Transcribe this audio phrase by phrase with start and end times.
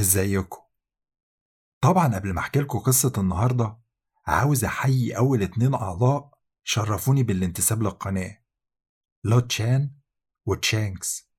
[0.00, 0.62] إزيكم؟
[1.80, 3.78] طبعا قبل ما أحكي لكم قصة النهاردة
[4.26, 8.42] عاوز أحيي أول اتنين أعضاء شرفوني بالانتساب للقناة.
[9.24, 9.90] لو تشان
[10.46, 11.30] وتشانكس.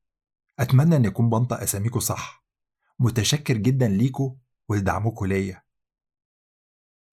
[0.59, 2.45] أتمنى إن يكون بنطق أساميكم صح.
[2.99, 4.35] متشكر جدا ليكوا
[4.69, 5.63] ولدعمكم ليا.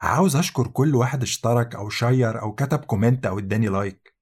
[0.01, 4.17] عاوز أشكر كل واحد اشترك أو share أو كتب comment أو اداني like.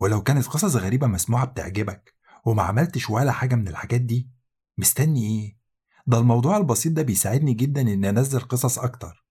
[0.00, 2.14] ولو كانت قصص غريبة مسموعة بتعجبك
[2.44, 4.30] وما عملتش ولا حاجة من الحاجات دي
[4.78, 5.61] مستني إيه؟
[6.06, 9.24] ده الموضوع البسيط ده بيساعدني جدا إني أنزل قصص أكتر.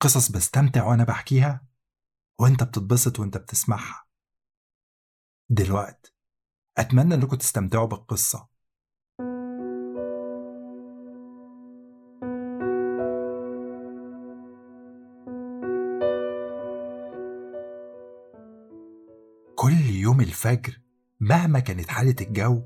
[0.00, 1.66] قصص بستمتع وأنا بحكيها
[2.38, 4.06] وأنت بتتبسط وأنت بتسمعها.
[5.50, 6.14] دلوقت
[6.78, 8.48] أتمنى إنكم تستمتعوا بالقصة.
[19.56, 20.80] كل يوم الفجر
[21.20, 22.62] مهما كانت حالة الجو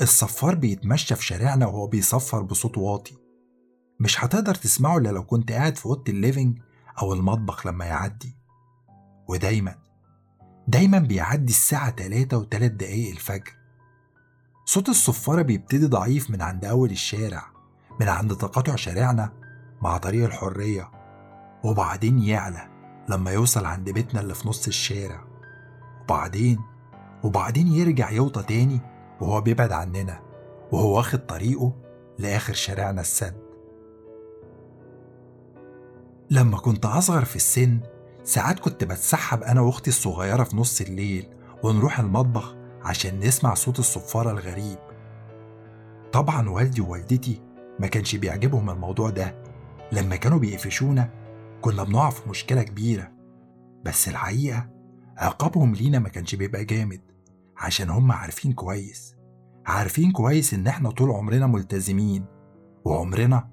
[0.00, 3.16] الصفار بيتمشى في شارعنا وهو بيصفر بصوت واطي.
[4.00, 6.58] مش هتقدر تسمعه إلا لو كنت قاعد في أوضة الليفينج
[7.02, 8.36] أو المطبخ لما يعدي.
[9.28, 9.74] ودايما
[10.68, 13.56] دايما بيعدي الساعة تلاتة وتلات دقايق الفجر.
[14.64, 17.46] صوت الصفارة بيبتدي ضعيف من عند أول الشارع
[18.00, 19.32] من عند تقاطع شارعنا
[19.82, 20.90] مع طريق الحرية.
[21.64, 22.68] وبعدين يعلى
[23.08, 25.24] لما يوصل عند بيتنا اللي في نص الشارع.
[26.02, 26.58] وبعدين
[27.22, 28.80] وبعدين يرجع يوطى تاني
[29.20, 30.20] وهو بيبعد عننا
[30.72, 31.72] وهو واخد طريقه
[32.18, 33.50] لآخر شارعنا السد.
[36.30, 37.80] لما كنت أصغر في السن
[38.24, 41.28] ساعات كنت بتسحب أنا وأختي الصغيرة في نص الليل
[41.62, 44.78] ونروح المطبخ عشان نسمع صوت الصفارة الغريب.
[46.12, 47.42] طبعا والدي ووالدتي
[47.78, 49.42] ما كانش بيعجبهم الموضوع ده.
[49.92, 51.10] لما كانوا بيقفشونا
[51.60, 53.12] كنا بنقع في مشكلة كبيرة.
[53.84, 54.68] بس الحقيقة
[55.16, 57.00] عقابهم لينا ما كانش بيبقى جامد.
[57.60, 59.16] عشان هم عارفين كويس.
[59.66, 62.24] عارفين كويس إن إحنا طول عمرنا ملتزمين
[62.84, 63.50] وعمرنا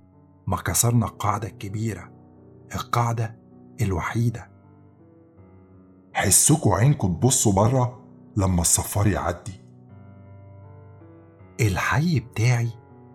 [0.48, 2.12] ما كسرنا القاعدة الكبيرة
[2.76, 3.40] القاعدة
[3.82, 4.52] الوحيدة.
[6.14, 8.04] حسكوا عينكوا تبصوا بره
[8.38, 9.62] لما الصفار يعدي.
[11.62, 12.70] الحي بتاعي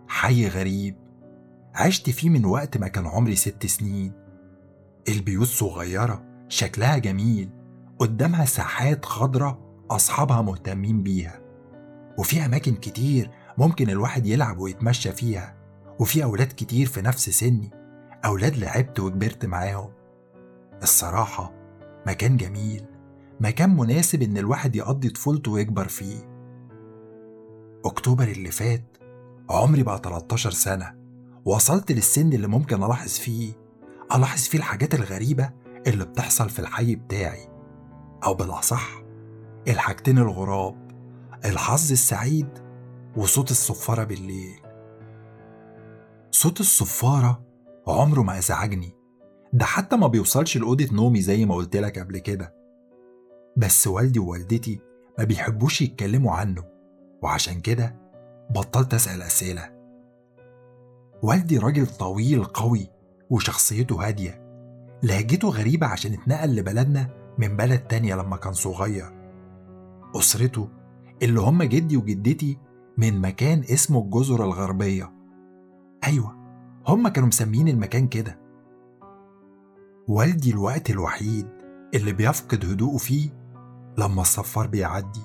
[0.07, 0.95] حي غريب
[1.75, 4.13] عشت فيه من وقت ما كان عمري ست سنين.
[5.09, 7.49] البيوت صغيرة شكلها جميل
[7.99, 11.39] قدامها ساحات خضرة أصحابها مهتمين بيها.
[12.17, 15.55] وفي أماكن كتير ممكن الواحد يلعب ويتمشى فيها.
[15.99, 17.71] وفي أولاد كتير في نفس سني
[18.25, 19.89] أولاد لعبت وكبرت معاهم.
[20.83, 21.53] الصراحة
[22.07, 22.85] مكان جميل
[23.39, 26.29] مكان مناسب إن الواحد يقضي طفولته ويكبر فيه.
[27.85, 28.97] أكتوبر اللي فات
[29.49, 30.95] عمري بقى 13 سنة.
[31.45, 33.53] وصلت للسن اللي ممكن ألاحظ فيه
[34.15, 35.49] ألاحظ فيه الحاجات الغريبة
[35.87, 37.47] اللي بتحصل في الحي بتاعي.
[38.23, 39.02] أو بالأصح
[39.67, 40.91] الحاجتين الغراب
[41.45, 42.47] الحظ السعيد
[43.17, 44.59] وصوت الصفارة بالليل.
[46.31, 47.43] صوت الصفارة
[47.87, 48.95] عمره ما أزعجني
[49.53, 52.53] ده حتى ما بيوصلش لأوضة نومي زي ما قلت لك قبل كده.
[53.57, 54.79] بس والدي ووالدتي
[55.19, 56.63] ما بيحبوش يتكلموا عنه
[57.21, 57.95] وعشان كده
[58.49, 59.69] بطلت أسأل أسئلة.
[61.23, 62.89] والدي راجل طويل قوي
[63.29, 64.43] وشخصيته هادية
[65.03, 69.22] لهجته غريبة عشان اتنقل لبلدنا من بلد تانية لما كان صغير.
[70.15, 70.69] أسرته
[71.21, 72.57] اللي هم جدي وجدتي
[72.97, 75.13] من مكان اسمه الجزر الغربية.
[76.03, 76.35] أيوة
[76.87, 78.39] هم كانوا مسمين المكان كده.
[80.07, 81.47] والدي الوقت الوحيد
[81.93, 83.29] اللي بيفقد هدوءه فيه
[83.97, 85.21] لما الصفار بيعدي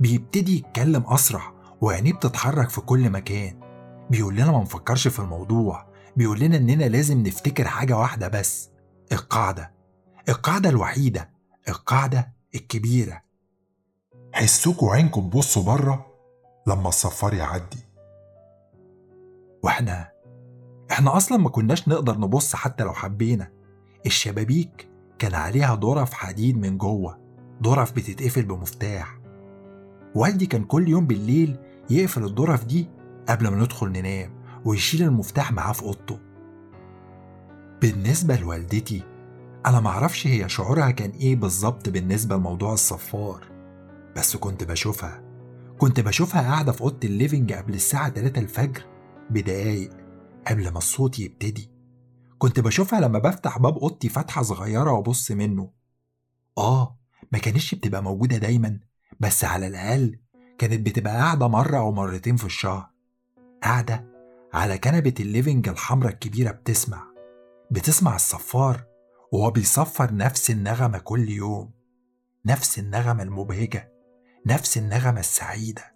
[0.00, 3.60] بيبتدي يتكلم أسرع وعينيه بتتحرك في كل مكان.
[4.10, 8.70] بيقول لنا ما نفكرش في الموضوع بيقول لنا إننا لازم نفتكر حاجة واحدة بس
[9.12, 9.72] القاعدة.
[10.28, 11.30] القاعدة الوحيدة
[11.68, 13.21] القاعدة الكبيرة.
[14.32, 16.06] حسكوا عينكوا تبصوا بره
[16.66, 17.86] لما الصفار يعدي.
[19.62, 20.12] وإحنا
[20.90, 23.52] إحنا أصلا ما كناش نقدر نبص حتى لو حبينا.
[24.06, 24.88] الشبابيك
[25.18, 27.18] كان عليها ظرف حديد من جوه
[27.64, 29.18] ظرف بتتقفل بمفتاح.
[30.14, 31.56] والدي كان كل يوم بالليل
[31.90, 32.90] يقفل الظرف دي
[33.28, 36.18] قبل ما ندخل ننام ويشيل المفتاح معاه في أوضته.
[37.80, 39.02] بالنسبة لوالدتي
[39.66, 43.51] أنا معرفش هي شعورها كان إيه بالظبط بالنسبة لموضوع الصفار.
[44.16, 45.22] بس كنت بشوفها.
[45.78, 48.86] كنت بشوفها قاعدة في أوضة ال living قبل الساعة 3 الفجر
[49.30, 49.90] بدقايق
[50.46, 51.70] قبل ما الصوت يبتدي.
[52.38, 55.70] كنت بشوفها لما بفتح باب أوضتي فتحة صغيرة وأبص منه.
[56.58, 56.98] آه
[57.32, 58.80] ما كانتش بتبقى موجودة دايما
[59.20, 60.18] بس على الأقل
[60.58, 62.90] كانت بتبقى قاعدة مرة أو مرتين في الشهر.
[63.62, 64.12] قاعدة
[64.52, 67.02] على كنبة ال living الحمرا الكبيرة بتسمع.
[67.70, 68.84] بتسمع الصفار
[69.32, 71.70] وهو بيصفر نفس النغمة كل يوم.
[72.46, 73.91] نفس النغمة المبهجة.
[74.46, 75.92] نفس النغمة السعيدة.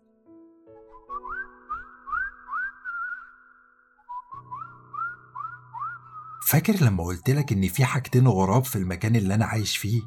[6.46, 10.02] فاكر لما قلتلك إن في حاجتين غراب في المكان اللي أنا عايش فيه؟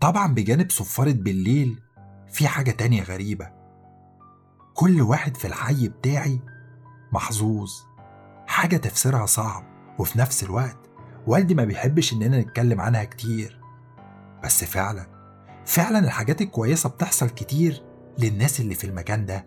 [0.00, 1.82] طبعا بجانب صفارة بالليل
[2.32, 3.50] في حاجة تانية غريبة.
[4.74, 6.40] كل واحد في الحي بتاعي
[7.12, 7.72] محظوظ.
[8.46, 9.64] حاجة تفسيرها صعب
[9.98, 10.90] وفي نفس الوقت
[11.26, 13.60] والدي ما بيحبش إننا نتكلم عنها كتير.
[14.44, 15.13] بس فعلا
[15.66, 17.82] فعلا الحاجات الكويسة بتحصل كتير
[18.18, 19.46] للناس اللي في المكان ده.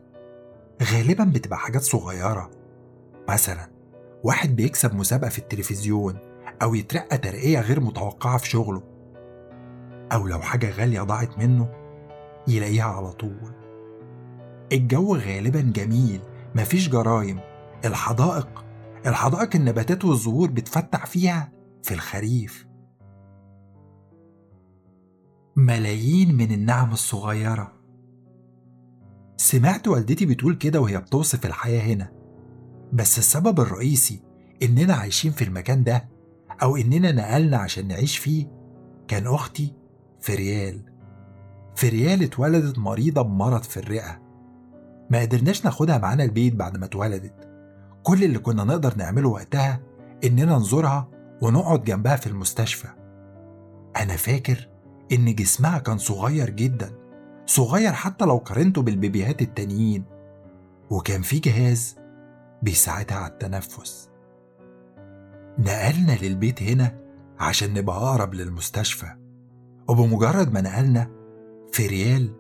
[0.84, 2.52] غالبا بتبقى حاجات صغيرة.
[3.30, 3.70] مثلا
[4.24, 6.18] واحد بيكسب مسابقة في التلفزيون
[6.62, 8.84] أو يترقى ترقية غير متوقعة في شغله.
[10.12, 11.70] أو لو حاجة غالية ضاعت منه
[12.48, 13.52] يلاقيها على طول.
[14.72, 16.22] الجو غالبا جميل
[16.56, 17.40] مفيش جرايم.
[17.86, 18.66] الحدائق
[19.06, 21.52] الحدائق النباتات والزهور بتفتح فيها
[21.84, 22.67] في الخريف.
[25.58, 27.74] ملايين من النعم الصغيرة.
[29.38, 32.12] سمعت والدتي بتقول كده وهي بتوصف الحياة هنا
[32.94, 34.22] بس السبب الرئيسي
[34.64, 36.10] إننا عايشين في المكان ده
[36.62, 38.48] أو إننا نقلنا عشان نعيش فيه
[39.08, 39.74] كان أختي
[40.22, 40.82] فريال.
[41.76, 44.22] فريال اتولدت مريضة بمرض في الرئة.
[45.10, 47.50] ما قدرناش ناخدها معانا البيت بعد ما اتولدت.
[48.04, 49.80] كل اللي كنا نقدر نعمله وقتها
[50.24, 51.10] إننا نزورها
[51.42, 52.88] ونقعد جنبها في المستشفى.
[53.98, 54.77] أنا فاكر
[55.12, 56.92] إن جسمها كان صغير جدا
[57.46, 60.04] صغير حتى لو قارنته بالبيبيهات التانيين.
[60.90, 61.96] وكان في جهاز
[62.62, 64.10] بيساعدها على التنفس.
[65.60, 67.00] نقلنا للبيت هنا
[67.40, 69.08] عشان نبقى أقرب للمستشفى.
[69.88, 71.12] وبمجرد ما نقلنا
[71.74, 72.34] فريال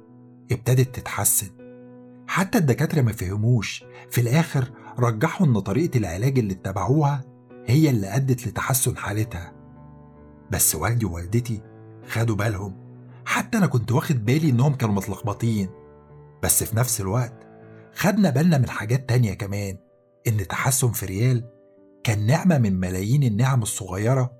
[0.51, 1.47] ابتدت تتحسن.
[2.27, 3.85] حتى الدكاترة ما فهموش.
[4.09, 7.23] في الآخر رجحوا إن طريقة العلاج اللي اتبعوها
[7.65, 9.53] هي اللي أدت لتحسن حالتها.
[10.51, 11.61] بس والدي ووالدتي
[12.07, 12.87] خدوا بالهم.
[13.25, 15.69] حتى أنا كنت واخد بالي إنهم كانوا متلخبطين.
[16.43, 17.33] بس في نفس الوقت
[17.95, 19.77] خدنا بالنا من حاجات تانية كمان
[20.27, 21.43] إن تحسن فريال
[22.03, 24.31] كان نعمة من ملايين النعم الصغيرة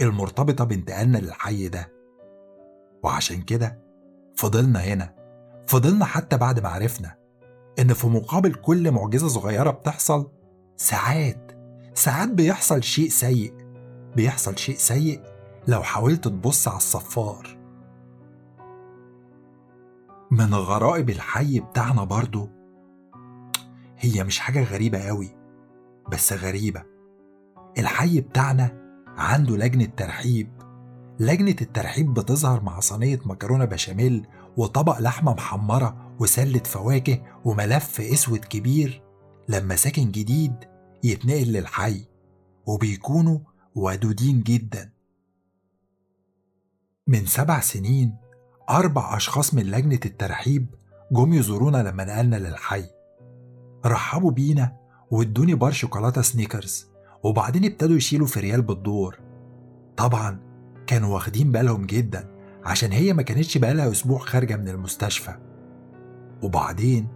[0.00, 1.92] المرتبطة بانتقالنا للحي ده.
[3.02, 3.78] وعشان كده
[4.36, 5.14] فضلنا هنا
[5.66, 7.16] فضلنا حتى بعد ما عرفنا
[7.78, 10.30] إن في مقابل كل معجزة صغيرة بتحصل
[10.76, 11.52] ساعات
[11.94, 13.54] ساعات بيحصل شيء سيء
[14.16, 15.20] بيحصل شيء سيء
[15.68, 17.58] لو حاولت تبص على الصفار.
[20.30, 22.48] من غرائب الحي بتاعنا برضو.
[23.98, 25.36] هي مش حاجة غريبة قوي
[26.12, 26.82] بس غريبة.
[27.78, 28.86] الحي بتاعنا
[29.16, 30.48] عنده لجنة ترحيب.
[31.20, 34.26] لجنة الترحيب بتظهر مع صينية مكرونة بشاميل
[34.56, 39.02] وطبق لحمة محمرة وسلة فواكه وملف أسود كبير
[39.48, 40.54] لما ساكن جديد
[41.04, 42.08] يتنقل للحي
[42.66, 43.38] وبيكونوا
[43.74, 44.95] ودودين جدا.
[47.08, 48.16] من سبع سنين
[48.70, 50.66] أربع أشخاص من لجنة الترحيب
[51.12, 52.84] جم يزورونا لما نقلنا للحي.
[53.86, 54.76] رحبوا بينا
[55.10, 56.86] وادوني بار شوكولاتة سنيكرز
[57.22, 59.18] وبعدين ابتدوا يشيلوا في ريال بالدور.
[59.96, 60.40] طبعا
[60.86, 62.28] كانوا واخدين بالهم جدا
[62.64, 65.34] عشان هي ما كانتش بقالها أسبوع خارجة من المستشفى.
[66.42, 67.08] وبعدين؟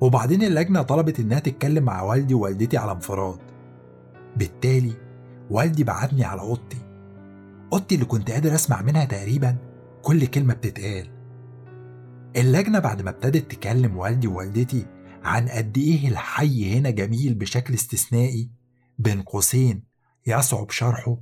[0.00, 3.40] وبعدين اللجنة طلبت إنها تتكلم مع والدي ووالدتي على انفراد.
[4.36, 4.92] بالتالي
[5.50, 6.85] والدي بعتني على أوضتي.
[7.72, 9.56] أوضتي اللي كنت قادر أسمع منها تقريبا
[10.02, 11.10] كل كلمة بتتقال.
[12.36, 14.86] اللجنة بعد ما ابتدت تكلم والدي ووالدتي
[15.22, 18.50] عن قد إيه الحي هنا جميل بشكل استثنائي
[18.98, 19.82] بين قوسين
[20.26, 21.18] يصعب شرحه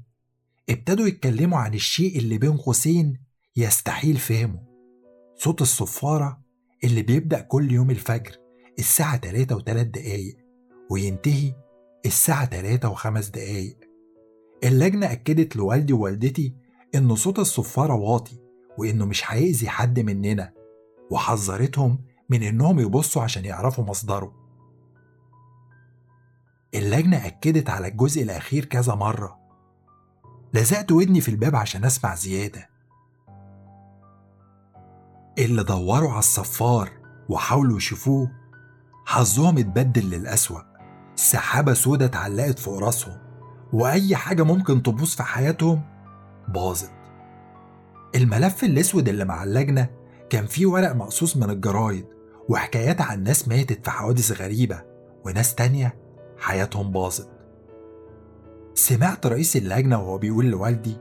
[0.70, 3.20] ابتدوا يتكلموا عن الشيء اللي بين قوسين
[3.56, 4.62] يستحيل فهمه.
[5.36, 6.40] صوت الصفارة
[6.84, 8.36] اللي بيبدأ كل يوم الفجر
[8.78, 10.36] الساعة 3 و3 دقايق
[10.90, 11.54] وينتهي
[12.06, 13.83] الساعة 3 و5 دقايق.
[14.64, 16.54] اللجنة أكدت لوالدي ووالدتي
[16.94, 18.40] إن صوت الصفارة واطي
[18.78, 20.52] وإنه مش هيأذي حد مننا
[21.10, 24.32] وحذرتهم من إنهم يبصوا عشان يعرفوا مصدره.
[26.74, 29.38] اللجنة أكدت على الجزء الأخير كذا مرة.
[30.54, 32.68] لزقت ودني في الباب عشان أسمع زيادة.
[35.38, 36.90] اللي دوروا على الصفار
[37.28, 38.30] وحاولوا يشوفوه
[39.06, 40.60] حظهم اتبدل للأسوأ.
[41.16, 43.23] سحابة سودة اتعلقت فوق راسهم.
[43.74, 45.82] وأي حاجة ممكن تبوظ في حياتهم
[46.48, 46.90] باظت.
[48.14, 49.88] الملف الأسود اللي مع اللجنة
[50.30, 52.06] كان فيه ورق مقصوص من الجرايد
[52.48, 54.82] وحكايات عن ناس ماتت في حوادث غريبة
[55.24, 55.96] وناس تانية
[56.38, 57.28] حياتهم باظت.
[58.74, 60.96] سمعت رئيس اللجنة وهو بيقول لوالدي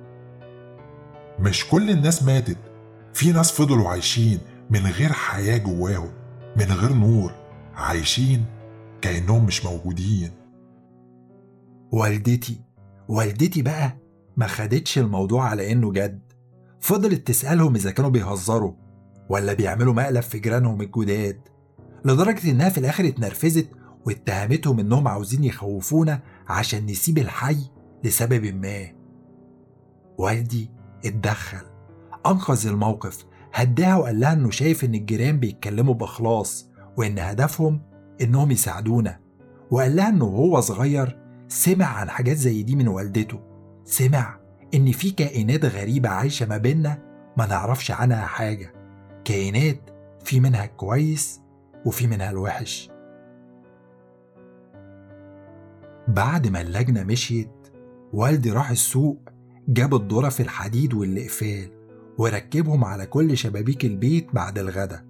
[1.40, 2.58] مش كل الناس ماتت.
[3.14, 4.40] في ناس فضلوا عايشين
[4.70, 6.12] من غير حياة جواهم
[6.58, 7.32] من غير نور
[7.76, 8.46] عايشين
[9.02, 10.43] كأنهم مش موجودين.
[11.94, 12.62] والدتي.
[13.08, 13.98] والدتي بقى
[14.38, 16.22] ما خدتش الموضوع على إنه جد.
[16.80, 18.74] فضلت تسألهم إذا كانوا بيهزروا
[19.30, 21.40] ولا بيعملوا مقلب في جيرانهم الجداد
[22.06, 23.68] لدرجة إنها في الآخر اتنرفزت
[24.06, 27.58] واتهمتهم إنهم عاوزين يخوفونا عشان نسيب الحي
[28.04, 28.88] لسبب ما.
[30.18, 30.72] والدي
[31.06, 31.66] اتدخل
[32.26, 37.82] أنقذ الموقف هداها وقال لها إنه شايف إن الجيران بيتكلموا بإخلاص وإن هدفهم
[38.22, 39.20] إنهم يساعدونا
[39.72, 41.23] وقال لها إنه وهو صغير
[41.54, 43.40] سمع عن حاجات زي دي من والدته.
[43.84, 44.40] سمع
[44.74, 46.98] إن في كائنات غريبة عايشة ما بينا
[47.38, 48.74] ما نعرفش عنها حاجة.
[49.26, 49.90] كائنات
[50.24, 51.42] في منها الكويس
[51.86, 52.90] وفي منها الوحش.
[56.08, 57.68] بعد ما اللجنة مشيت
[58.14, 59.30] والدي راح السوق
[59.68, 61.70] جاب الضرف الحديد والإقفال
[62.18, 65.06] وركبهم على كل شبابيك البيت بعد الغدا.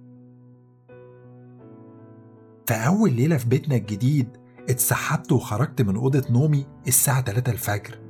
[2.66, 8.00] فأول ليلة في بيتنا الجديد اتسحبت وخرجت من أوضة نومي الساعة 3 الفجر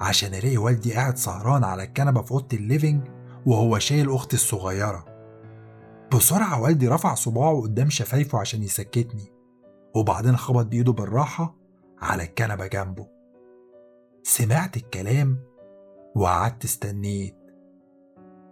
[0.00, 3.08] عشان ألاقي والدي قاعد سهران على الكنبة في أوضة ال living
[3.46, 5.04] وهو شايل أختي الصغيرة.
[6.14, 9.32] بسرعة والدي رفع صباعه قدام شفايفه عشان يسكتني
[9.94, 11.56] وبعدين خبط بإيده بالراحة
[11.98, 13.06] على الكنبة جنبه.
[14.22, 15.38] سمعت الكلام
[16.14, 17.36] وقعدت استنيت.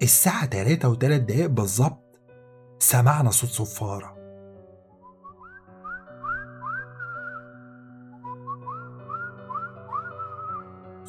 [0.02, 2.20] الساعة تلاتة وتلات دقايق بالظبط
[2.78, 4.21] سمعنا صوت صفارة.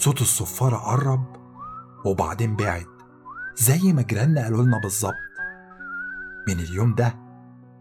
[0.04, 1.24] صوت الصفارة قرب
[2.06, 2.86] وبعدين بعد
[3.58, 5.14] زي ما جيراننا قالوا لنا بالظبط.
[6.48, 7.16] من اليوم ده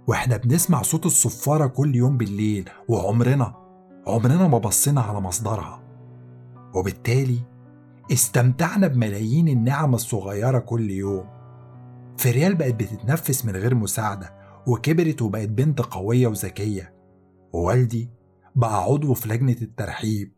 [0.06, 3.54] وإحنا بنسمع صوت الصفارة كل يوم بالليل وعمرنا
[4.06, 5.82] عمرنا ما بصينا على مصدرها.
[6.74, 7.38] وبالتالي
[8.12, 11.24] استمتعنا بملايين النعم الصغيرة كل يوم.
[12.18, 14.34] فريال بقت بتتنفس من غير مساعدة
[14.66, 16.94] وكبرت وبقت بنت قوية وذكية.
[17.52, 18.10] ووالدي
[18.54, 20.32] بقى عضو في لجنة الترحيب.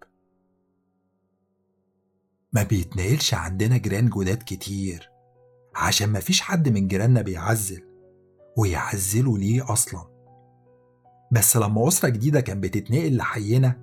[2.54, 5.11] ما بيتنقلش عندنا جيران جداد كتير
[5.76, 7.82] عشان ما فيش حد من جيراننا بيعزل
[8.58, 10.04] ويعزلوا ليه أصلا؟
[11.32, 13.80] بس لما أسرة جديدة كان بتتنقل لحينا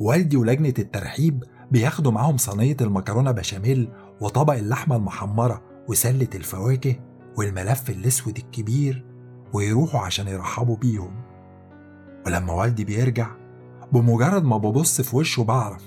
[0.00, 6.96] والدي ولجنة الترحيب بياخدوا معاهم صينية المكرونة بشاميل وطبق اللحمة المحمرة وسلة الفواكه
[7.36, 9.04] والملف الأسود الكبير
[9.52, 11.22] ويروحوا عشان يرحبوا بيهم.
[12.26, 13.30] ولما والدي بيرجع
[13.92, 15.82] بمجرد ما ببص في وشه بعرف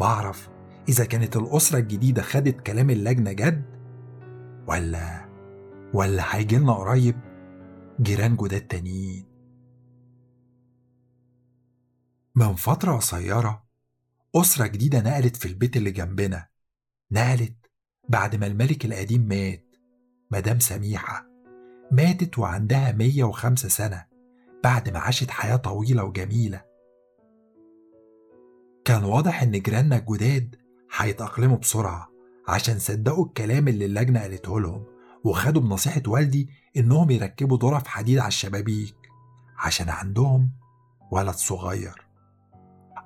[0.00, 0.48] بعرف
[0.90, 3.64] إذا كانت الأسرة الجديدة خدت كلام اللجنة جد؟
[4.68, 5.28] ولا
[5.94, 7.20] ولا هيجيلنا قريب
[8.00, 9.26] جيران جداد تانيين؟
[12.34, 13.64] من فترة قصيرة
[14.36, 16.48] أسرة جديدة نقلت في البيت اللي جنبنا.
[17.12, 17.56] نقلت
[18.08, 19.76] بعد ما الملك القديم مات.
[20.30, 21.26] مدام سميحة
[21.92, 24.06] ماتت وعندها 105 سنة
[24.64, 26.64] بعد ما عاشت حياة طويلة وجميلة.
[28.84, 30.59] كان واضح إن جيراننا الجداد
[30.96, 32.08] هيتأقلموا بسرعة
[32.48, 34.84] عشان صدقوا الكلام اللي اللجنة قالته لهم
[35.24, 38.96] وخدوا بنصيحة والدي إنهم يركبوا ظرف حديد على الشبابيك
[39.58, 40.50] عشان عندهم
[41.10, 42.06] ولد صغير.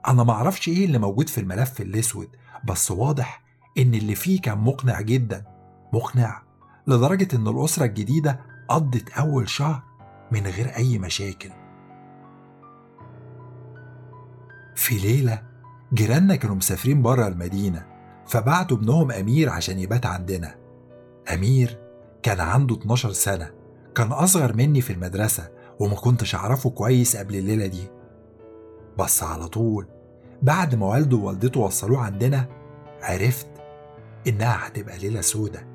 [0.08, 2.28] أنا معرفش إيه اللي موجود في الملف الأسود
[2.64, 3.42] بس واضح
[3.78, 5.44] إن اللي فيه كان مقنع جدا
[5.92, 6.42] مقنع
[6.86, 9.82] لدرجة إن الأسرة الجديدة قضت أول شهر
[10.32, 11.50] من غير أي مشاكل.
[14.76, 15.42] في ليلة
[15.94, 17.86] جيراننا كانوا مسافرين بره المدينة
[18.26, 20.54] فبعتوا ابنهم أمير عشان يبات عندنا.
[21.34, 21.78] أمير
[22.22, 23.50] كان عنده 12 سنة
[23.94, 27.82] كان أصغر مني في المدرسة وما كنتش أعرفه كويس قبل الليلة دي.
[28.98, 29.86] بس على طول
[30.42, 32.48] بعد ما والده ووالدته وصلوه عندنا
[33.02, 33.46] عرفت
[34.26, 35.66] إنها هتبقى ليلة سودة.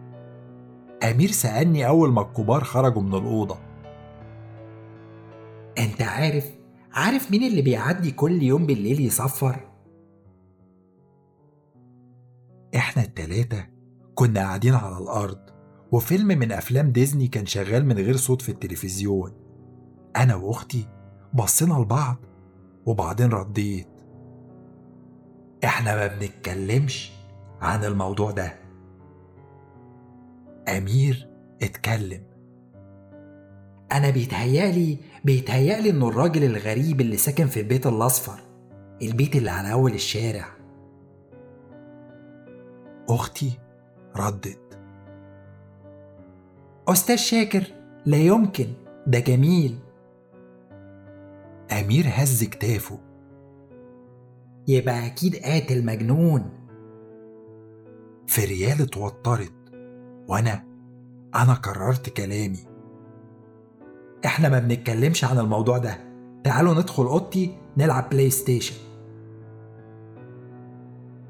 [1.03, 3.57] أمير سألني أول ما الكبار خرجوا من الأوضة.
[5.77, 6.45] أنت عارف
[6.93, 9.68] عارف مين اللي بيعدي كل يوم بالليل يصفر؟
[12.75, 13.65] إحنا التلاتة
[14.15, 15.39] كنا قاعدين على الأرض
[15.91, 19.33] وفيلم من أفلام ديزني كان شغال من غير صوت في التلفزيون.
[20.15, 20.87] أنا وأختي
[21.33, 22.17] بصينا لبعض
[22.85, 23.87] وبعدين رديت.
[25.63, 27.11] إحنا ما بنتكلمش
[27.61, 28.55] عن الموضوع ده.
[30.67, 31.29] أمير
[31.61, 32.23] اتكلم.
[33.91, 38.39] أنا بيتهيألي بيتهيألي إنه الراجل الغريب اللي ساكن في البيت الأصفر
[39.01, 40.58] البيت اللي على أول الشارع.
[43.09, 43.51] أختي
[44.15, 44.79] ردت.
[46.87, 47.63] أستاذ شاكر
[48.05, 48.67] لا يمكن
[49.07, 49.79] ده جميل.
[51.71, 52.99] أمير هز كتافه.
[54.67, 56.49] يبقى أكيد قاتل مجنون.
[58.27, 59.53] فريال اتوترت
[60.27, 60.63] وأنا
[61.35, 62.67] أنا كررت كلامي.
[64.25, 65.97] إحنا ما بنتكلمش عن الموضوع ده.
[66.43, 68.88] تعالوا ندخل أوضتي نلعب PlayStation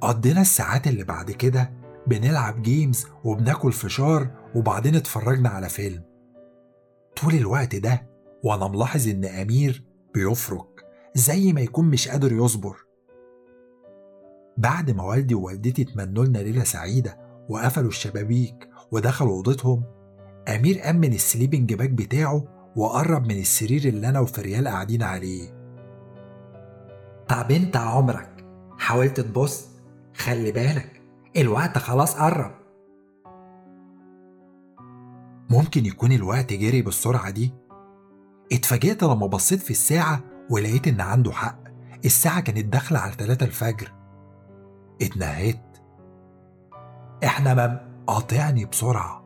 [0.01, 1.71] قضينا الساعات اللي بعد كده
[2.07, 6.03] بنلعب games وبناكل فشار وبعدين اتفرجنا على فيلم.
[7.21, 8.07] طول الوقت ده
[8.43, 12.75] وأنا ملاحظ إن أمير بيفرك زي ما يكون مش قادر يصبر.
[14.57, 17.17] بعد ما والدي ووالدتي اتمنوا لنا ليلة سعيدة
[17.49, 19.83] وقفلوا الشبابيك ودخلوا أوضتهم
[20.47, 22.43] أمير أمن ال sleeping bag بتاعه
[22.75, 25.59] وقرب من السرير اللي أنا وفريال قاعدين عليه.
[27.27, 28.45] طب أنت عمرك
[28.77, 29.67] حاولت تبص
[30.19, 31.01] خلي بالك
[31.37, 32.51] الوقت خلاص قرب.
[35.49, 37.53] ممكن يكون الوقت جري بالسرعة دي؟
[38.51, 41.59] اتفاجئت لما بصيت في الساعة ولقيت إن عنده حق.
[42.05, 43.91] الساعة كانت داخلة على 3 الفجر.
[45.01, 45.61] اتنهيت.
[47.23, 49.23] إحنا ما قاطعني بسرعة.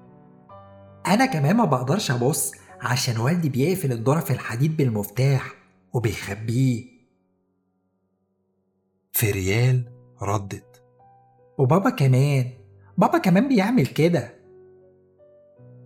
[1.08, 5.54] أنا كمان ما بقدرش أبص عشان والدي بيقفل الظرف الحديد بالمفتاح
[5.94, 6.86] وبيخبيه.
[9.12, 10.73] فريال ردت.
[11.58, 12.50] وبابا كمان.
[12.98, 14.34] بابا كمان بيعمل كده.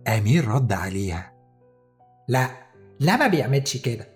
[0.08, 1.32] أمير رد عليها.
[2.28, 2.50] لا
[3.00, 4.08] لا ما بيعملش كده.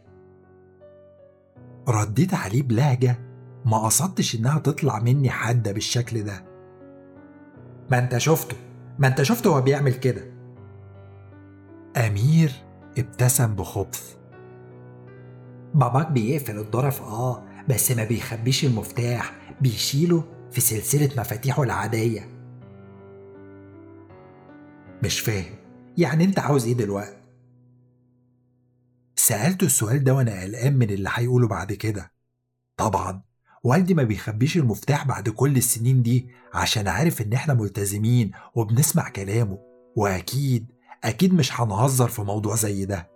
[1.89, 3.19] رديت عليه بلهجة
[3.65, 6.45] ما قصدتش إنها تطلع مني حادة بالشكل ده.
[7.91, 8.57] ما انت شفته
[8.99, 10.33] ما انت شفته هو بيعمل كده.
[11.97, 12.53] أمير
[12.99, 14.17] ابتسم بخبث.
[15.75, 22.29] باباك بيقفل الظرف آه بس ما بيخبيش المفتاح بيشيله في سلسلة مفاتيحه العادية.
[25.05, 25.55] مش فاهم.
[25.99, 27.17] يعني انت عاوز إيه دلوقتي؟
[29.17, 32.13] سألته السؤال ده وأنا قلقان من اللي هيقوله بعد كده.
[32.77, 33.23] طبعا
[33.65, 39.59] والدي ما بيخبيش المفتاح بعد كل السنين دي عشان عارف ان إحنا ملتزمين وبنسمع كلامه.
[39.97, 40.73] واكيد
[41.05, 43.11] أكيد مش هنهزر في موضوع زي ده.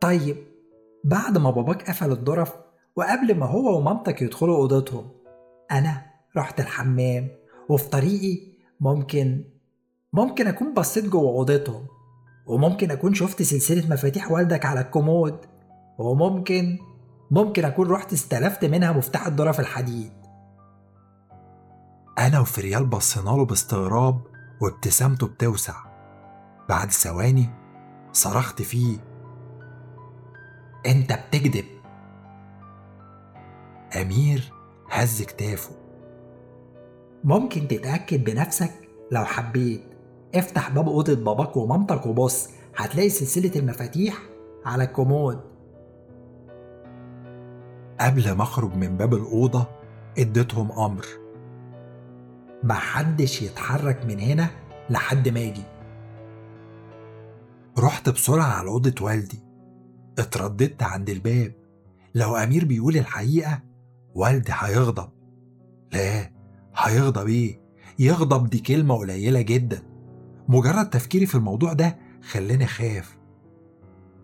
[0.00, 0.36] طيب
[1.04, 2.52] بعد ما باباك قفل الظرف
[2.96, 5.17] وقبل ما هو ومامتك يدخلوا أوضتهم
[5.72, 6.06] أنا
[6.36, 7.28] رحت الحمام
[7.68, 9.44] وفي طريقي ممكن
[10.12, 11.86] ممكن أكون بصيت جوه أوضتهم
[12.46, 15.38] وممكن أكون شفت سلسلة مفاتيح والدك على الكومود
[15.98, 16.78] وممكن
[17.30, 20.12] ممكن أكون رحت استلفت منها مفتاح الضرف الحديد.
[22.18, 24.20] أنا وفريال بصينا له باستغراب
[24.60, 25.74] وابتسامته بتوسع.
[26.68, 27.50] بعد ثواني
[28.12, 28.98] صرخت فيه.
[30.86, 31.64] أنت بتكذب.
[34.00, 34.57] أمير
[34.90, 35.70] هز كتافه.
[37.24, 38.72] ممكن تتأكد بنفسك
[39.12, 39.82] لو حبيت.
[40.34, 44.18] افتح باب أوضة باباك ومامتك وبص هتلاقي سلسلة المفاتيح
[44.66, 45.40] على الكومود.
[48.00, 49.66] قبل ما أخرج من باب الأوضة
[50.18, 51.06] اديتهم أمر.
[52.62, 54.50] محدش يتحرك من هنا
[54.90, 55.64] لحد ما أجي
[57.78, 59.42] رحت بسرعة على أوضة والدي.
[60.18, 61.52] اترددت عند الباب.
[62.14, 63.60] لو أمير بيقول الحقيقة
[64.14, 65.08] والدي هيغضب.
[65.92, 66.30] لا
[66.76, 67.60] هيغضب إيه؟
[67.98, 69.82] يغضب دي كلمة قليلة جدا.
[70.48, 73.18] مجرد تفكيري في الموضوع ده خلاني خاف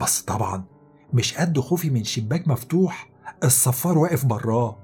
[0.01, 0.65] بس طبعا
[1.13, 3.11] مش قد خوفي من شباك مفتوح
[3.45, 4.79] الصفار واقف براه.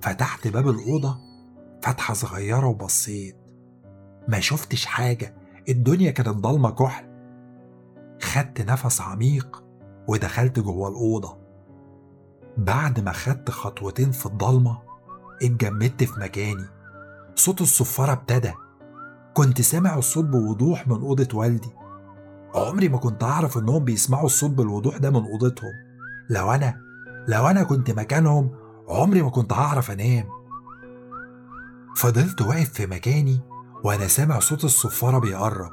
[0.00, 1.18] فتحت باب الأوضة
[1.82, 3.36] فتحة صغيرة وبصيت
[4.28, 5.36] ما شفتش حاجة
[5.68, 7.04] الدنيا كانت ضلمة كحل.
[8.22, 9.64] خدت نفس عميق
[10.08, 11.38] ودخلت جوه الأوضة.
[12.58, 14.78] بعد ما خدت خطوتين في الضلمة
[15.42, 16.64] اتجمدت في مكاني.
[17.34, 18.52] صوت الصفارة ابتدى.
[19.34, 21.70] كنت سامع الصوت بوضوح من أوضة والدي.
[22.54, 25.72] عمري ما كنت أعرف إنهم بيسمعوا الصوت بالوضوح ده من أوضتهم.
[26.30, 26.80] لو أنا
[27.28, 28.50] لو أنا كنت مكانهم
[28.88, 30.24] عمري ما كنت هعرف أنام.
[31.96, 33.40] فضلت واقف في مكاني
[33.84, 35.70] وأنا سامع صوت الصفارة بيقرب.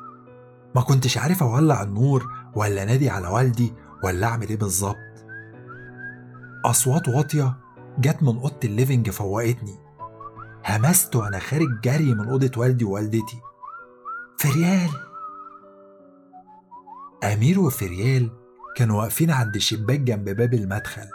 [0.76, 4.95] ما كنتش عارف أولع النور ولا نادي على والدي ولا أعمل إيه بالظبط.
[6.69, 7.58] أصوات واطية
[7.99, 9.80] جت من أوضة ال living فوقتني.
[10.65, 13.41] همست وأنا خارج جري من أوضة والدي ووالدتي.
[14.38, 14.89] فريال!
[17.23, 18.30] أمير وفريال
[18.75, 21.08] كانوا واقفين عند الشباك جنب باب المدخل.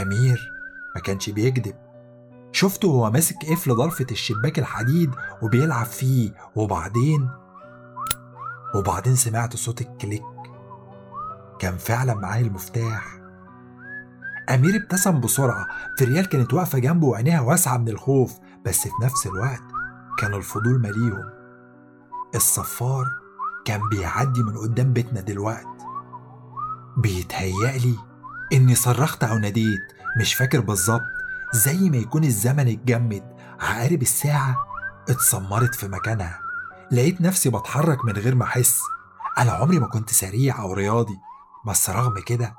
[0.00, 0.40] أمير
[0.94, 1.74] ما كانش بيكذب.
[2.52, 5.10] شفته وهو ماسك قفل ضرفة الشباك الحديد
[5.42, 6.30] وبيلعب فيه.
[6.56, 7.28] وبعدين؟
[8.74, 10.22] وبعدين سمعت صوت الكليك.
[11.58, 13.23] كان فعلا معاه المفتاح.
[14.50, 15.66] أمير ابتسم بسرعة
[15.98, 18.32] فريال كانت واقفة جنبه وعينيها واسعة من الخوف
[18.66, 19.62] بس في نفس الوقت
[20.18, 21.30] كان الفضول مليهم.
[22.34, 23.06] الصفار
[23.64, 25.66] كان بيعدي من قدام بيتنا دلوقت.
[26.96, 27.98] بيتهيألي
[28.52, 29.80] إني صرخت أو ناديت
[30.20, 31.02] مش فاكر بالظبط
[31.54, 33.22] زي ما يكون الزمن اتجمد
[33.60, 34.56] عقارب الساعة
[35.08, 36.40] اتسمرت في مكانها.
[36.92, 38.80] لقيت نفسي بتحرك من غير ما أحس.
[39.38, 41.18] أنا عمري ما كنت سريع أو رياضي
[41.66, 42.54] بس رغم كده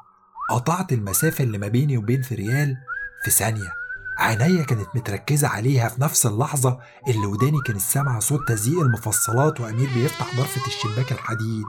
[0.50, 2.78] قطعت المسافة اللي ما بيني وبين فريال
[3.24, 3.74] في ثانية.
[4.18, 9.90] عينيا كانت متركزة عليها في نفس اللحظة اللي وداني كانت سامعة صوت تزييق المفصلات وأمير
[9.94, 11.64] بيفتح ضرفة الشباك الحديد.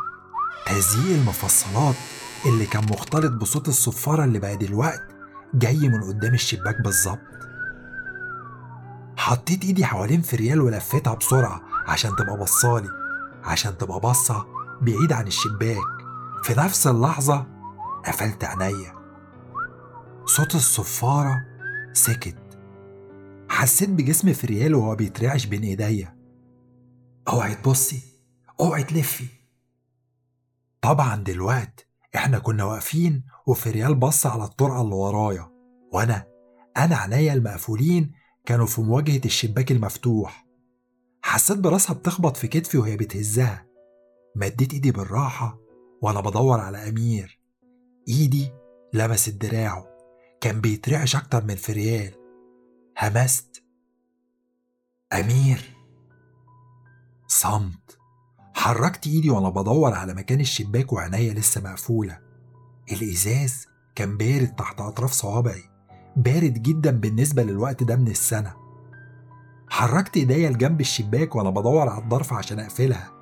[0.67, 1.95] تزييق المفصلات
[2.47, 5.03] اللي كان مختلط بصوت الصفارة اللي بقى دلوقت
[5.55, 7.19] جاي من قدام الشباك بالظبط.
[9.17, 12.89] حطيت إيدي حوالين فريال ولفتها بسرعة عشان تبقى بصالي
[13.45, 14.47] عشان تبقى بصة
[14.83, 15.77] بعيد عن الشباك.
[16.43, 17.47] في نفس اللحظة
[18.07, 18.97] قفلت عينيا.
[20.25, 21.45] صوت الصفارة
[21.93, 22.59] سكت
[23.49, 26.17] حسيت بجسم فريال وهو بيترعش بين إيديا.
[27.29, 28.03] اوعي تبصي
[28.61, 29.27] اوعي تلفي.
[30.81, 35.51] طبعا دلوقت إحنا كنا واقفين وفريال بص على الطرقة اللي ورايا.
[35.93, 36.27] وأنا
[36.77, 38.13] أنا عينيا المقفولين
[38.47, 40.47] كانوا في مواجهة الشباك المفتوح.
[41.23, 43.67] حسيت براسها بتخبط في كتفي وهي بتهزها.
[44.37, 45.59] مديت إيدي بالراحة
[46.03, 47.41] وأنا بدور على أمير.
[48.09, 48.53] إيدي
[48.93, 49.87] لمست دراعه
[50.41, 52.15] كان بيترعش أكتر من فريال
[53.03, 53.63] همست.
[55.13, 55.77] أمير.
[57.29, 57.99] صمت.
[58.55, 62.19] حركت إيدي وأنا بدور على مكان الشباك وعينيا لسه مقفولة.
[62.93, 65.63] الإزاز كان بارد تحت أطراف صوابعي
[66.17, 68.55] بارد جدا بالنسبة للوقت ده من السنة.
[69.69, 73.13] حركت إيديا لجنب الشباك وأنا بدور على الضرف عشان أقفلها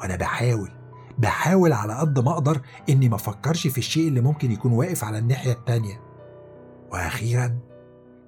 [0.00, 0.81] وأنا بحاول.
[1.18, 5.18] بحاول على قد ما أقدر إني ما أفكرش في الشيء اللي ممكن يكون واقف على
[5.18, 6.00] الناحية التانية.
[6.92, 7.58] وأخيرا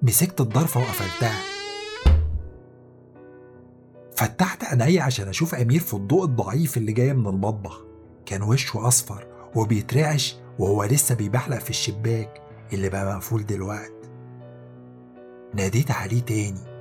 [0.01, 1.39] مسكت الضرفة وقفلتها.
[4.17, 7.81] فتحت عينيا عشان أشوف أمير في الضوء الضعيف اللي جاي من المطبخ.
[8.25, 12.41] كان وشه أصفر وبيترعش وهو لسه بيبحلق في الشباك
[12.73, 13.91] اللي بقى مقفول دلوقت.
[15.53, 16.75] ناديت عليه تاني.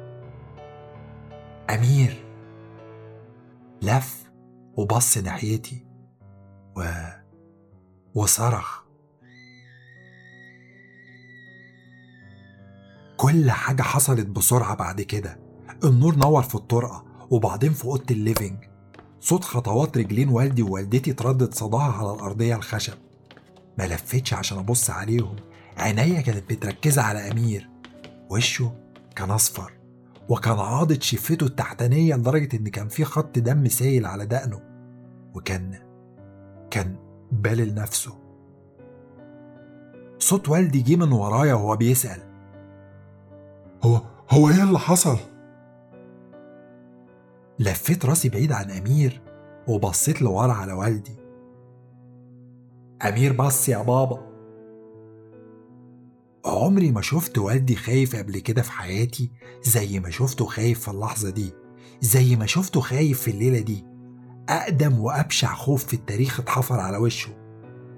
[1.70, 2.24] أمير
[3.82, 4.30] لف
[4.76, 5.83] وبص ناحيتي.
[6.76, 6.84] و
[8.14, 8.84] وصرخ.
[13.16, 15.38] كل حاجة حصلت بسرعة بعد كده.
[15.84, 18.58] النور نور في الطرقة وبعدين في أوضة ال living.
[19.20, 22.94] صوت خطوات رجلين والدي ووالدتي تردد صداها على الأرضية الخشب.
[23.78, 25.36] ما لفتش عشان أبص عليهم.
[25.76, 27.70] عينيا كانت متركزة على أمير.
[28.30, 28.72] وشه
[29.16, 29.72] كان أصفر
[30.28, 34.60] وكان عاضض شفته التحتانية لدرجة إن كان في خط دم سايل على دقنه.
[35.34, 35.93] وكان
[36.74, 36.96] كان
[37.32, 38.18] بالل نفسه
[40.18, 42.22] صوت والدي جه من ورايا وهو بيسأل.
[43.84, 45.18] هو هو إيه اللي حصل؟
[47.58, 49.22] لفيت راسي بعيد عن أمير
[49.68, 51.16] وبصيت لورا على والدي.
[53.08, 54.34] أمير بص يا بابا.
[56.46, 59.30] عمري ما شفت والدي خايف قبل كده في حياتي
[59.62, 61.52] زي ما شفته خايف في اللحظة دي
[62.00, 63.93] زي ما شفته خايف في الليلة دي.
[64.48, 67.30] أقدم وأبشع خوف في التاريخ اتحفر على وشه.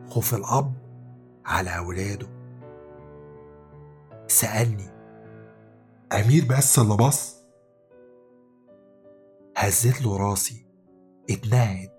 [0.08, 0.74] خوف الأب
[1.46, 2.28] على أولاده.
[4.28, 4.90] سألني
[6.12, 7.36] أمير بس اللي بص
[9.56, 10.66] هزيت له راسي.
[11.30, 11.90] اتنهد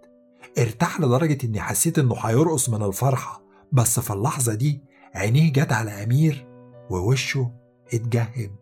[0.58, 3.42] ارتاح لدرجة إني حسيت إنه هيرقص من الفرحة.
[3.72, 4.84] بس في اللحظة دي
[5.16, 6.48] عينيه جت على أمير
[6.90, 7.52] ووشه
[7.94, 8.56] اتجهم.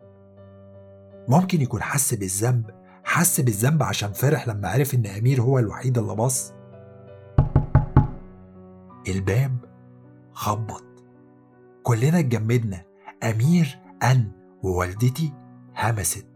[1.28, 2.70] ممكن يكون حس بالذنب
[3.16, 6.52] حس بالذنب عشان فرح لما عرف إن أمير هو الوحيد اللي بص
[9.08, 9.56] الباب
[10.32, 10.84] خبط.
[11.82, 12.82] كلنا اتجمدنا.
[13.22, 14.30] أمير أن
[14.62, 15.32] ووالدتي
[15.76, 16.26] همست.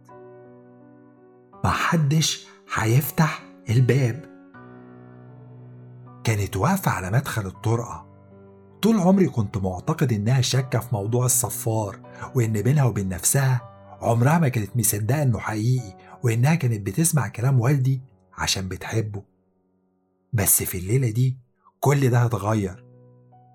[1.64, 4.25] محدش هيفتح الباب.
[6.25, 8.07] كانت واقفة على مدخل الطرقة.
[8.83, 11.97] طول عمري كنت معتقد إنها شاكة في موضوع الصفار
[12.35, 13.61] وإن بينها وبين نفسها
[14.03, 18.01] عمرها ما كانت مصدقة إنه حقيقي وإنها كانت بتسمع كلام والدي
[18.33, 19.23] عشان بتحبه.
[20.33, 21.39] بس في الليلة دي
[21.81, 22.85] كل ده اتغير.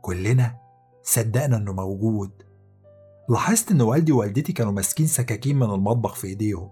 [0.01, 0.57] كلنا
[1.03, 2.31] صدقنا إنه موجود.
[3.29, 6.71] لاحظت إن والدي ووالدتي كانوا ماسكين سكاكين من المطبخ في إيديهم.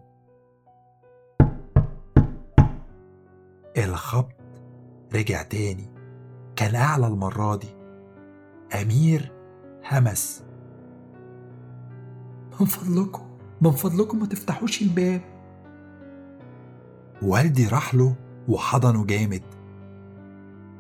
[3.78, 4.36] الخبط
[5.16, 5.90] رجع تاني.
[6.56, 7.70] كان أعلى المرة دي.
[8.82, 9.32] أمير
[9.92, 10.44] همس.
[12.60, 15.33] من فضلكم من فضلكم ما تفتحوش الباب.
[17.24, 18.16] والدي راح له
[18.48, 19.44] وحضنه جامد.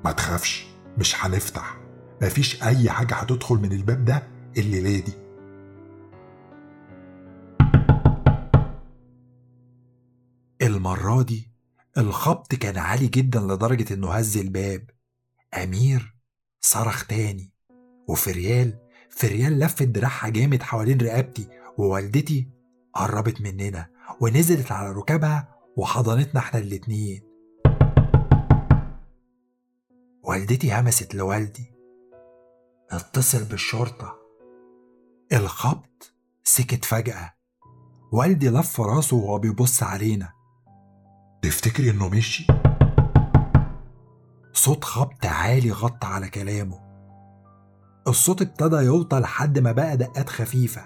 [0.05, 1.77] ما تخافش مش هنفتح.
[2.21, 4.23] مفيش أي حاجة هتدخل من الباب ده
[4.57, 5.13] الليلة دي.
[10.61, 11.51] المرة دي
[11.97, 14.89] الخبط كان عالي جدا لدرجة إنه هز الباب.
[15.53, 16.15] أمير
[16.61, 17.51] صرخ تاني
[18.07, 18.77] وفريال
[19.09, 22.49] فريال لفت دراعها جامد حوالين رقبتي ووالدتي
[22.93, 23.87] قربت مننا
[24.21, 27.21] ونزلت على ركابها وحضنتنا إحنا الاتنين.
[30.23, 31.73] والدتي همست لوالدي.
[32.91, 34.15] اتصل بالشرطة.
[35.33, 37.33] الخبط سكت فجأة.
[38.11, 40.33] والدي لف راسه وهو بيبص علينا.
[41.41, 42.47] تفتكري انه مشي؟
[44.53, 46.79] صوت خبط عالي غطى على كلامه.
[48.07, 50.81] الصوت ابتدى يوطى لحد ما بقى دقات خفيفة.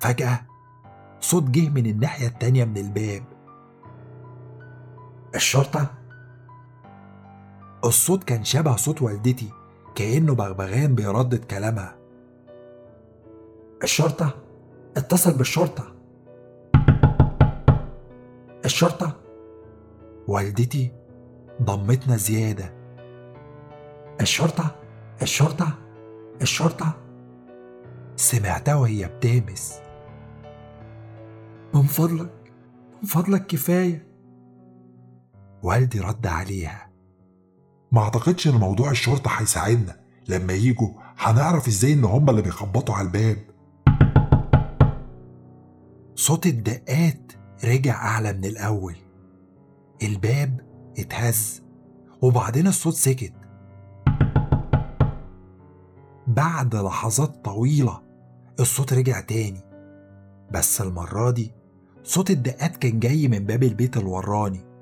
[0.00, 0.46] فجأة
[1.20, 3.35] صوت جه من الناحية التانية من الباب.
[5.36, 5.86] الشرطة؟
[7.84, 9.52] الصوت كان شبه صوت والدتي
[9.94, 11.96] كأنه بغبغان بيردد كلامها.
[13.82, 14.34] الشرطة؟
[14.96, 15.94] اتصل بالشرطة.
[18.64, 19.16] الشرطة؟
[20.28, 20.92] والدتي
[21.62, 22.74] ضمتنا زيادة.
[24.20, 24.74] الشرطة؟
[25.22, 25.68] الشرطة؟
[26.42, 26.92] الشرطة؟
[28.16, 29.80] سمعتها وهي بتامس
[31.74, 32.52] من فضلك
[33.02, 34.05] من فضلك كفاية.
[35.62, 36.90] والدي رد عليها.
[37.92, 40.00] ما اعتقدش إن موضوع الشرطة هيساعدنا.
[40.28, 40.88] لما يجوا
[41.18, 43.36] هنعرف إزاي إن هما اللي بيخبطوا على الباب.
[46.14, 47.32] صوت الدقات
[47.64, 48.96] رجع أعلى من الأول.
[50.02, 50.60] الباب
[50.98, 51.62] اتهز
[52.22, 53.32] وبعدين الصوت سكت.
[56.26, 58.02] بعد لحظات طويلة
[58.60, 59.60] الصوت رجع تاني.
[60.50, 61.52] بس المرة دي
[62.02, 64.75] صوت الدقات كان جاي من باب البيت الوراني.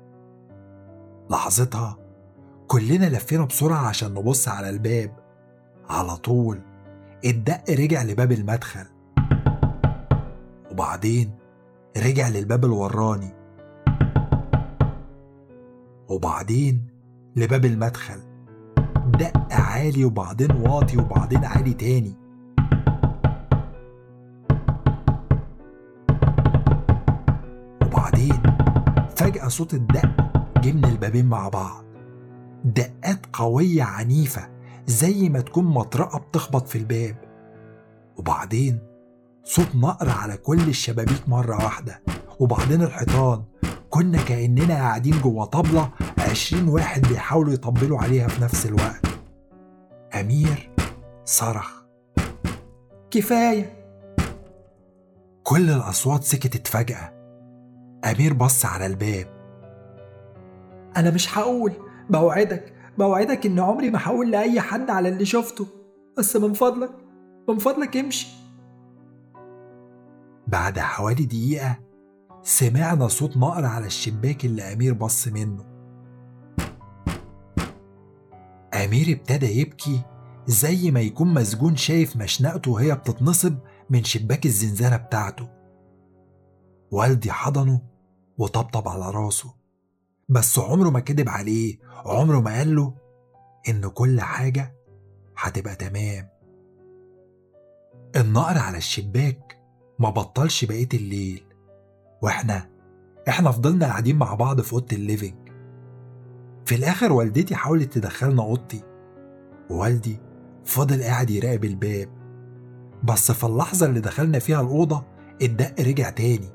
[1.29, 1.97] لحظتها
[2.67, 5.11] كلنا لفينا بسرعة عشان نبص على الباب.
[5.89, 6.61] على طول.
[7.25, 8.85] الدق رجع لباب المدخل.
[10.71, 11.31] وبعدين
[11.97, 13.33] رجع للباب الوراني.
[16.07, 16.87] وبعدين
[17.35, 18.19] لباب المدخل.
[19.07, 22.15] دق عالي وبعدين واطي وبعدين عالي تاني.
[27.81, 28.41] وبعدين
[29.15, 31.83] فجأة صوت الدق من البابين مع بعض.
[32.65, 34.49] دقات قوية عنيفة
[34.87, 37.17] زي ما تكون مطرقة بتخبط في الباب.
[38.17, 38.79] وبعدين
[39.43, 42.01] صوت نقر على كل الشبابيك مرة واحدة.
[42.39, 43.43] وبعدين الحيطان.
[43.89, 49.05] كنا كأننا قاعدين جوه طبلة عشرين واحد بيحاولوا يطبلوا عليها في نفس الوقت.
[50.19, 50.69] أمير
[51.25, 51.71] صرخ.
[53.11, 53.85] كفاية.
[55.43, 57.13] كل الأصوات سكتت فجأة.
[58.05, 59.34] أمير بص على الباب.
[60.97, 61.71] أنا مش هقول
[62.09, 65.67] بوعدك بوعدك إن عمري ما هقول لأي حد على اللي شفته
[66.17, 66.91] بس من فضلك
[67.49, 68.27] من فضلك امشي.
[70.47, 71.79] بعد حوالي دقيقة
[72.43, 75.65] سمعنا صوت نقر على الشباك اللي أمير بص منه.
[78.73, 80.01] أمير ابتدى يبكي
[80.45, 83.55] زي ما يكون مسجون شايف مشنقته وهي بتتنصب
[83.89, 85.47] من شباك الزنزانة بتاعته.
[86.91, 87.81] والدي حضنه
[88.37, 89.54] وطبطب على راسه.
[90.29, 92.93] بس عمره ما كدب عليه عمره ما قال له
[93.69, 94.75] إن كل حاجة
[95.37, 96.29] هتبقى تمام.
[98.15, 99.57] النقر على الشباك
[99.99, 101.43] ما بطلش بقية الليل
[102.21, 102.69] وإحنا
[103.27, 105.35] إحنا فضلنا قاعدين مع بعض في أوضة الليفينج.
[106.65, 108.83] في الآخر والدتي حاولت تدخلنا أوضتي
[109.69, 110.17] ووالدي
[110.65, 112.09] فضل قاعد يراقب الباب.
[113.03, 115.03] بس في اللحظة اللي دخلنا فيها الأوضة
[115.41, 116.49] الدق رجع تاني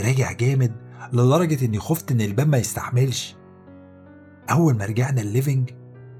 [0.00, 3.36] رجع جامد لدرجة إني خفت إن الباب ما يستحملش.
[4.50, 5.70] أول ما رجعنا الليفينج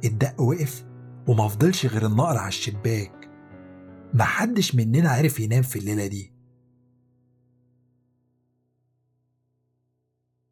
[0.04, 0.84] الدق وقف
[1.28, 3.30] وما فضلش غير النقر على الشباك.
[4.14, 6.34] محدش مننا عرف ينام في الليلة دي.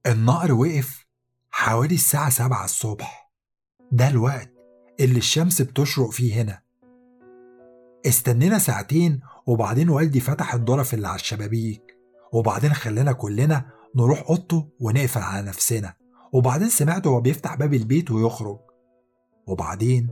[0.07, 1.07] النقر وقف
[1.51, 3.33] حوالي الساعة سبعة الصبح.
[3.93, 4.53] ده الوقت
[5.01, 6.63] اللي الشمس بتشرق فيه هنا.
[8.07, 11.83] استنينا ساعتين وبعدين والدي فتح الظرف اللي على الشبابيك
[12.33, 15.95] وبعدين خلانا كلنا نروح أوضته ونقفل على نفسنا.
[16.33, 18.59] وبعدين سمعته وهو بيفتح باب البيت ويخرج.
[19.47, 20.11] وبعدين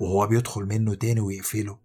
[0.00, 1.78] وهو بيدخل منه تاني ويقفله.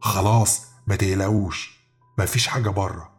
[0.00, 1.86] خلاص ما تقلقوش
[2.18, 3.16] مفيش حاجة بره.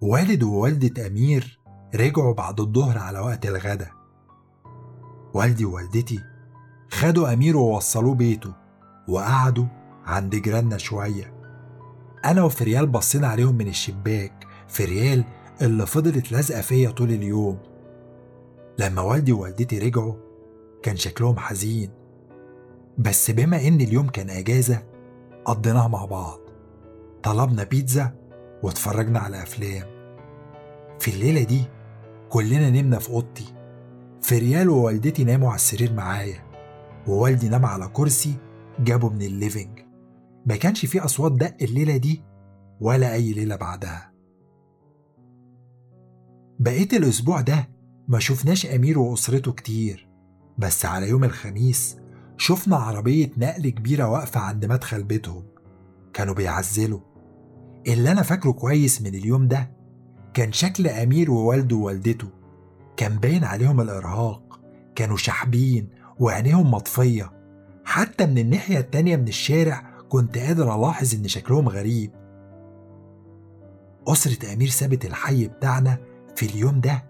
[0.00, 1.60] والد ووالدة أمير
[1.94, 3.90] رجعوا بعد الظهر على وقت الغدا.
[5.34, 6.20] والدي ووالدتي
[6.90, 8.54] خدوا أمير ووصلوه بيته
[9.08, 9.66] وقعدوا
[10.04, 11.37] عند جيراننا شوية.
[12.24, 14.46] أنا وفريال بصينا عليهم من الشباك.
[14.68, 15.24] فريال
[15.62, 17.58] اللي فضلت لازقة فيا طول اليوم.
[18.78, 20.14] لما والدي ووالدتي رجعوا
[20.82, 21.90] كان شكلهم حزين.
[22.98, 24.82] بس بما إن اليوم كان أجازة
[25.44, 26.38] قضيناها مع بعض.
[27.22, 28.14] طلبنا بيتزا
[28.62, 29.84] واتفرجنا على أفلام.
[30.98, 31.64] في الليلة دي
[32.28, 33.54] كلنا نمنا في أوضتي.
[34.22, 36.42] فريال ووالدتي ناموا على السرير معايا
[37.06, 38.34] ووالدي نام على كرسي
[38.78, 39.77] جابه من ال living
[40.46, 42.22] ما كانش فيه أصوات دق الليلة دي
[42.80, 44.12] ولا أي ليلة بعدها.
[46.60, 47.68] بقيت الأسبوع ده
[48.08, 50.08] ما شفناش أمير وأسرته كتير
[50.58, 51.96] بس على يوم الخميس
[52.36, 55.44] شفنا عربية نقل كبيرة واقفة عند مدخل بيتهم
[56.14, 57.00] كانوا بيعزلوا.
[57.86, 59.70] اللي أنا فاكره كويس من اليوم ده
[60.34, 62.28] كان شكل أمير ووالده ووالدته
[62.96, 64.60] كان باين عليهم الإرهاق
[64.94, 65.88] كانوا شحبين
[66.20, 67.32] وعينيهم مطفية
[67.84, 72.10] حتى من الناحية التانية من الشارع كنت قادر ألاحظ إن شكلهم غريب.
[74.08, 75.98] أسرة أمير سابت الحي بتاعنا
[76.36, 77.04] في اليوم ده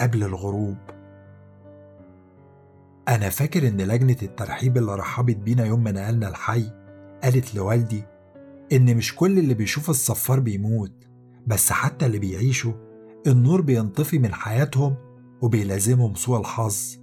[0.00, 0.76] قبل الغروب.
[3.08, 6.70] أنا فاكر إن لجنة الترحيب اللي رحبت بينا يوم ما نقلنا الحي
[7.22, 8.04] قالت لوالدي
[8.72, 10.92] إن مش كل اللي بيشوف الصفار بيموت
[11.46, 12.72] بس حتى اللي بيعيشوا
[13.26, 14.94] النور بينطفي من حياتهم
[15.42, 16.96] وبيلازمهم سوء الحظ.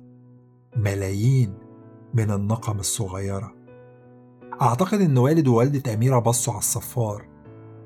[0.76, 1.54] ملايين
[2.14, 3.63] من النقم الصغيرة.
[4.62, 7.28] أعتقد إن والد ووالدة أميرة بصوا على الصفار.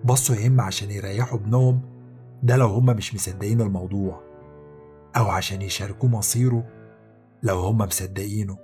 [0.06, 1.82] بصوا يا إما عشان يريحوا ابنهم
[2.44, 4.22] ده لو هما مش مصدقين الموضوع.
[5.18, 6.64] أو عشان يشاركوه مصيره
[7.44, 8.58] لو هما مصدقينه.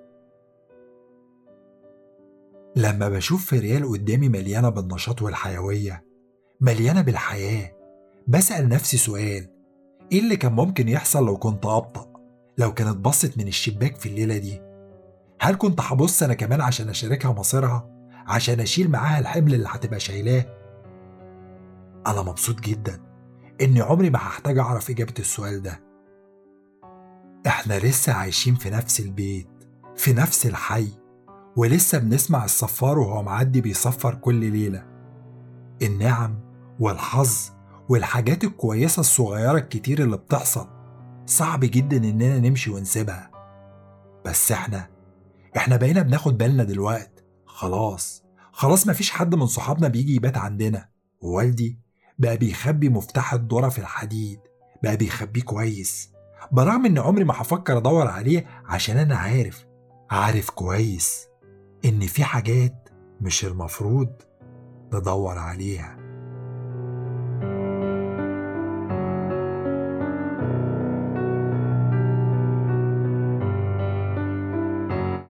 [2.76, 6.06] لما بشوف فريال قدامي مليانة بالنشاط والحيوية
[6.62, 7.72] مليانة بالحياة
[8.28, 9.48] بسأل نفسي سؤال
[10.12, 12.14] إيه اللي كان ممكن يحصل لو كنت أبطأ؟
[12.58, 14.62] لو كانت بصت من الشباك في الليلة دي
[15.42, 17.93] هل كنت هبص أنا كمان عشان أشاركها مصيرها؟
[18.28, 20.46] عشان أشيل معاها الحمل اللي هتبقى شايلاه.
[22.08, 23.00] أنا مبسوط جدا
[23.62, 25.80] إني عمري ما هحتاج أعرف إجابة السؤال ده.
[27.48, 29.48] إحنا لسه عايشين في نفس البيت
[29.96, 30.88] في نفس الحي
[31.56, 34.86] ولسه بنسمع الصفار وهو معدي بيصفر كل ليلة.
[35.82, 36.40] النعم
[36.80, 37.50] والحظ
[37.90, 40.68] والحاجات الكويسة الصغيرة الكتير اللي بتحصل
[41.26, 43.32] صعب جدا إننا نمشي ونسيبها.
[44.26, 44.88] بس إحنا
[45.58, 47.13] إحنا بقينا بناخد بالنا دلوقت
[47.54, 48.24] خلاص.
[48.52, 50.90] خلاص مفيش حد من صحابنا بيجي يبات عندنا.
[51.22, 51.80] ووالدي
[52.20, 54.40] بقى بيخبي مفتاح الذرة في الحديد.
[54.84, 56.10] بقى بيخبيه كويس.
[56.52, 59.66] برغم إن عمري ما هفكر أدور عليه عشان أنا عارف
[60.12, 61.28] عارف كويس
[61.86, 62.90] إن في حاجات
[63.22, 64.10] مش المفروض
[64.94, 65.98] ندور عليها.